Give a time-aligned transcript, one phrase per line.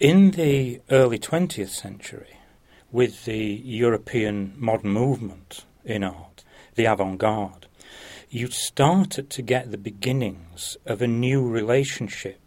[0.00, 2.40] In the early 20th century,
[2.90, 6.42] with the European modern movement in art,
[6.74, 7.68] the avant garde,
[8.28, 12.40] you started to get the beginnings of a new relationship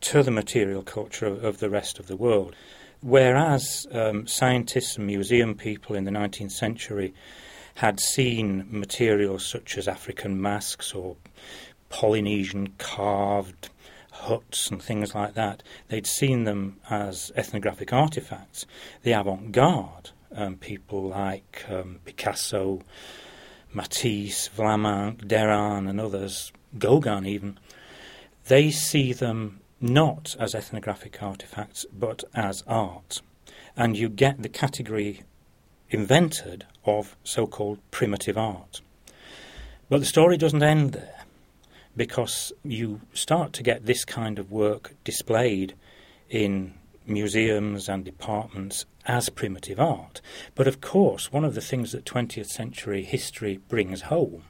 [0.00, 2.56] to the material culture of, the rest of the world.
[3.02, 7.12] Whereas um, scientists and museum people in the 19th century
[7.74, 11.18] had seen materials such as African masks or
[11.90, 13.68] Polynesian carved
[14.16, 18.66] huts and things like that, they'd seen them as ethnographic artifacts.
[19.02, 22.82] The avant garde, um, people like um, Picasso,
[23.72, 27.58] Matisse, Vlaminck, Derain, and others, Gauguin even,
[28.48, 33.20] they see them not as ethnographic artifacts but as art.
[33.76, 35.22] And you get the category
[35.90, 38.80] invented of so called primitive art.
[39.88, 41.15] But the story doesn't end there
[41.96, 45.74] because you start to get this kind of work displayed
[46.28, 46.74] in
[47.06, 50.20] museums and departments as primitive art.
[50.54, 54.44] But of course, one of the things that 20th century history brings home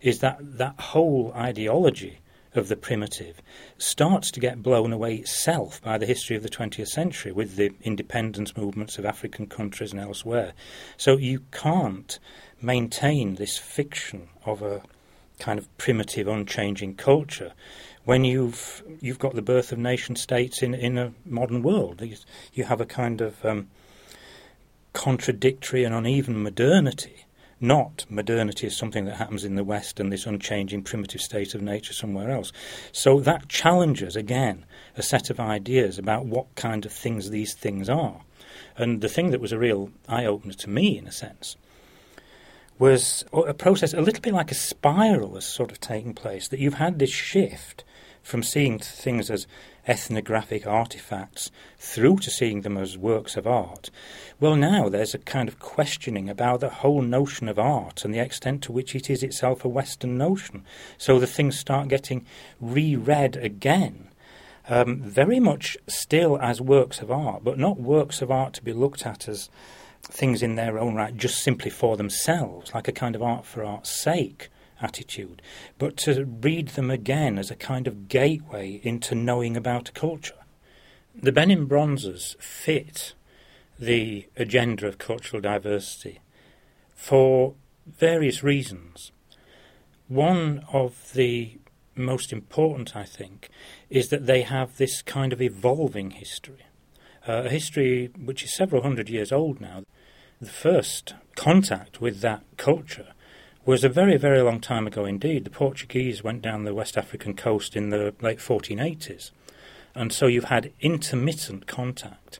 [0.00, 2.18] is that that whole ideology
[2.54, 3.42] of the primitive
[3.76, 7.70] starts to get blown away itself by the history of the 20th century with the
[7.82, 10.54] independence movements of African countries and elsewhere.
[10.96, 12.18] So you can't
[12.60, 14.82] maintain this fiction of a
[15.38, 17.52] kind of primitive, unchanging culture
[18.04, 22.02] when you've you've got the birth of nation states in in a modern world.
[22.52, 23.68] You have a kind of um,
[24.92, 27.26] contradictory and uneven modernity
[27.60, 31.62] not modernity is something that happens in the West and this unchanging primitive state of
[31.62, 32.52] nature somewhere else.
[32.92, 34.64] So that challenges, again,
[34.96, 38.20] a set of ideas about what kind of things these things are.
[38.76, 41.56] And the thing that was a real eye opener to me, in a sense,
[42.78, 46.60] was a process a little bit like a spiral has sort of taken place, that
[46.60, 47.84] you've had this shift
[48.22, 49.46] from seeing things as
[49.86, 53.90] ethnographic artifacts through to seeing them as works of art.
[54.38, 58.18] Well, now there's a kind of questioning about the whole notion of art and the
[58.18, 60.64] extent to which it is itself a Western notion.
[60.98, 62.26] So the things start getting
[62.60, 64.08] reread again.
[64.68, 68.74] Um, very much still as works of art, but not works of art to be
[68.74, 69.48] looked at as
[70.10, 73.64] things in their own right, just simply for themselves, like a kind of art for
[73.64, 74.48] art's sake
[74.80, 75.42] attitude,
[75.78, 80.34] but to read them again as a kind of gateway into knowing about a culture.
[81.14, 83.14] The Benin bronzes fit
[83.78, 86.20] the agenda of cultural diversity
[86.94, 87.54] for
[87.86, 89.12] various reasons.
[90.08, 91.58] One of the
[91.94, 93.48] most important, I think,
[93.90, 96.66] is that they have this kind of evolving history,
[97.26, 99.82] uh, a history which is several hundred years old now.
[100.40, 103.12] The first contact with that culture
[103.64, 105.42] was a very, very long time ago indeed.
[105.42, 109.32] The Portuguese went down the West African coast in the late 1480s.
[109.96, 112.38] And so you've had intermittent contact.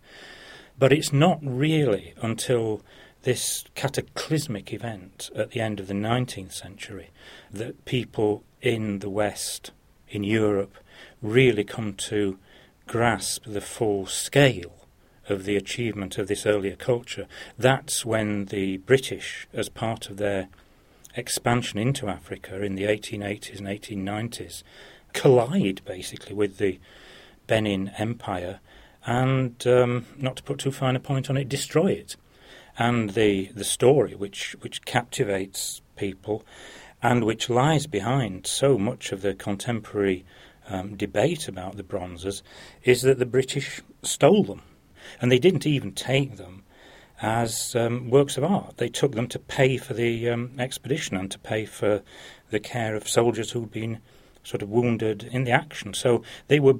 [0.78, 2.82] But it's not really until
[3.22, 7.10] this cataclysmic event at the end of the 19th century
[7.50, 9.72] that people in the West,
[10.08, 10.76] in Europe,
[11.20, 12.38] really come to
[12.86, 14.86] grasp the full scale
[15.30, 17.26] of the achievement of this earlier culture.
[17.58, 20.48] That's when the British, as part of their
[21.14, 24.62] expansion into Africa in the 1880s and 1890s
[25.12, 26.78] collide basically with the
[27.46, 28.60] Benin Empire
[29.06, 32.16] and, um, not to put too fine a point on it, destroy it.
[32.78, 36.44] And the, the story which, which captivates people
[37.02, 40.24] and which lies behind so much of the contemporary
[40.68, 42.42] um, debate about the bronzes
[42.84, 44.62] is that the British stole them.
[45.20, 46.64] And they didn't even take them
[47.20, 48.76] as um, works of art.
[48.76, 52.02] They took them to pay for the um, expedition and to pay for
[52.50, 53.98] the care of soldiers who'd been
[54.44, 55.94] sort of wounded in the action.
[55.94, 56.74] So they were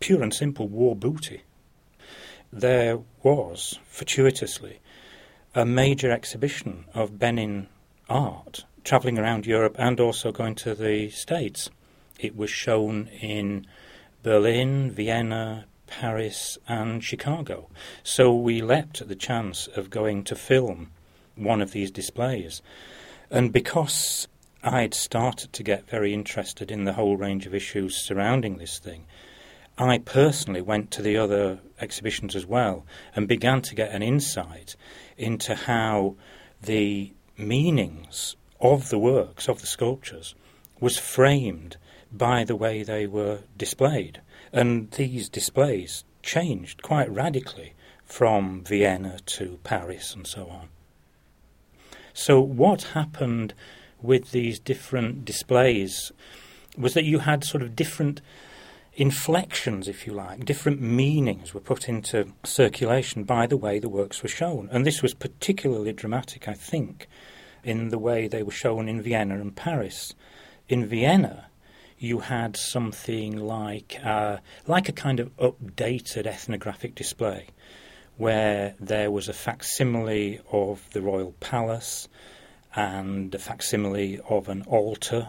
[0.00, 1.42] pure and simple war booty.
[2.52, 4.80] There was, fortuitously,
[5.54, 7.68] a major exhibition of Benin
[8.08, 11.70] art travelling around Europe and also going to the States.
[12.18, 13.66] It was shown in
[14.22, 17.68] Berlin, Vienna, Paris, and Chicago.
[18.02, 20.90] So we leapt at the chance of going to film
[21.34, 22.62] one of these displays.
[23.30, 24.28] And because
[24.62, 29.06] I'd started to get very interested in the whole range of issues surrounding this thing,
[29.78, 34.74] I personally went to the other exhibitions as well and began to get an insight
[35.18, 36.16] into how
[36.62, 40.34] the meanings of the works, of the sculptures,
[40.80, 41.76] was framed
[42.12, 44.20] by the way they were displayed.
[44.52, 47.74] And these displays changed quite radically
[48.04, 50.68] from Vienna to Paris and so on.
[52.12, 53.52] So, what happened
[54.00, 56.12] with these different displays
[56.78, 58.20] was that you had sort of different
[58.94, 64.22] inflections, if you like, different meanings were put into circulation by the way the works
[64.22, 64.68] were shown.
[64.72, 67.06] And this was particularly dramatic, I think,
[67.62, 70.14] in the way they were shown in Vienna and Paris.
[70.68, 71.46] In Vienna,
[71.98, 77.46] you had something like uh, like a kind of updated ethnographic display,
[78.16, 82.08] where there was a facsimile of the royal palace
[82.74, 85.28] and a facsimile of an altar,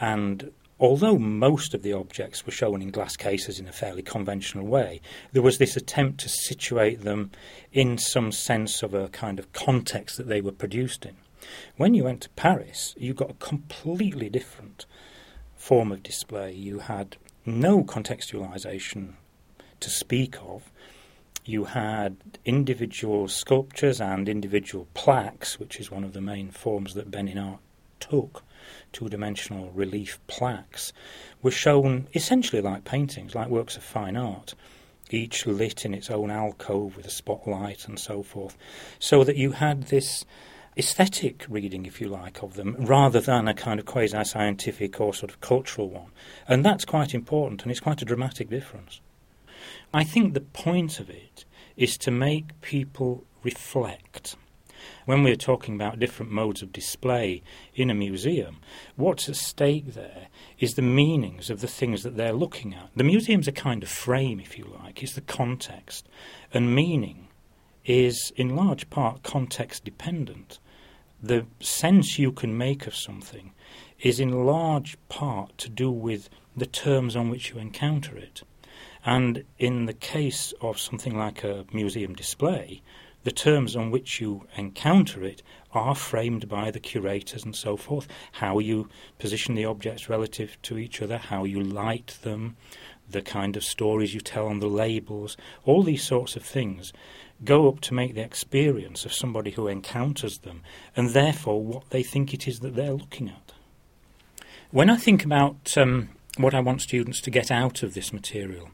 [0.00, 4.66] and although most of the objects were shown in glass cases in a fairly conventional
[4.66, 5.00] way,
[5.32, 7.30] there was this attempt to situate them
[7.72, 11.16] in some sense of a kind of context that they were produced in.
[11.76, 14.86] When you went to Paris, you got a completely different
[15.58, 16.52] form of display.
[16.52, 19.14] You had no contextualization
[19.80, 20.70] to speak of.
[21.44, 27.10] You had individual sculptures and individual plaques, which is one of the main forms that
[27.10, 27.60] Benin art
[28.00, 28.44] took.
[28.92, 30.92] Two dimensional relief plaques
[31.42, 34.54] were shown essentially like paintings, like works of fine art,
[35.10, 38.56] each lit in its own alcove with a spotlight and so forth,
[38.98, 40.24] so that you had this
[40.76, 45.14] aesthetic reading, if you like, of them, rather than a kind of quasi scientific or
[45.14, 46.10] sort of cultural one.
[46.46, 49.00] And that's quite important, and it's quite a dramatic difference.
[49.92, 51.44] I think the point of it
[51.76, 54.36] is to make people reflect.
[55.06, 57.42] When we're talking about different modes of display
[57.74, 58.58] in a museum,
[58.96, 60.28] what's at stake there
[60.58, 62.90] is the meanings of the things that they're looking at.
[62.94, 66.06] The museum's a kind of frame, if you like, it's the context.
[66.52, 67.27] And meaning
[67.88, 70.60] is, in large part, context dependent
[71.22, 73.52] the sense you can make of something
[74.00, 78.42] is in large part to do with the terms on which you encounter it.
[79.04, 82.82] And in the case of something like a museum display,
[83.24, 85.42] the terms on which you encounter it
[85.72, 88.06] are framed by the curators and so forth.
[88.32, 88.88] How you
[89.18, 92.56] position the objects relative to each other, how you light them,
[93.10, 96.92] the kind of stories you tell on the labels, all these sorts of things
[97.44, 100.62] go up to make the experience of somebody who encounters them
[100.96, 103.52] and therefore what they think it is that they're looking at.
[104.70, 108.70] When I think about um, what I want students to get out of this material,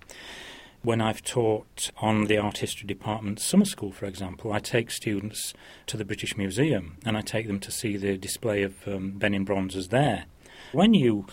[0.83, 5.55] when I've taught on the art history department summer school, for example, I take students
[5.87, 9.45] to the British Museum and I take them to see the display of um, Benin
[9.45, 10.25] bronzes there.
[10.73, 11.27] When you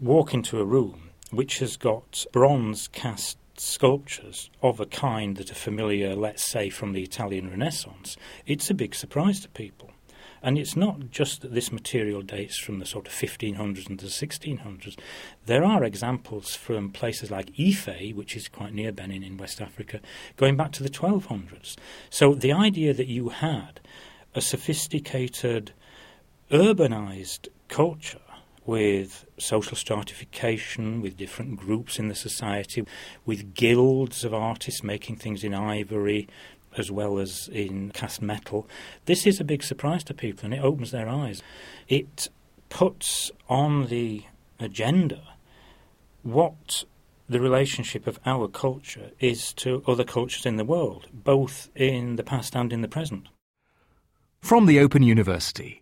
[0.00, 5.54] walk into a room which has got bronze cast sculptures of a kind that are
[5.54, 9.90] familiar, let's say, from the Italian Renaissance, it's a big surprise to people.
[10.42, 14.08] And it's not just that this material dates from the sort of 1500s and the
[14.08, 14.98] 1600s.
[15.46, 20.00] There are examples from places like Ife, which is quite near Benin in West Africa,
[20.36, 21.76] going back to the 1200s.
[22.10, 23.80] So the idea that you had
[24.34, 25.72] a sophisticated,
[26.50, 28.21] urbanized culture
[28.64, 32.84] with social stratification, with different groups in the society,
[33.26, 36.28] with guilds of artists making things in ivory
[36.76, 38.66] as well as in cast metal.
[39.04, 41.42] This is a big surprise to people and it opens their eyes.
[41.88, 42.28] It
[42.68, 44.24] puts on the
[44.58, 45.22] agenda
[46.22, 46.84] what
[47.28, 52.22] the relationship of our culture is to other cultures in the world, both in the
[52.22, 53.28] past and in the present.
[54.40, 55.81] From the Open University.